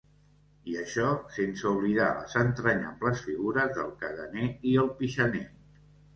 [0.71, 1.03] I això
[1.35, 5.47] sense oblidar les entranyables figures del caganer i el pixaner.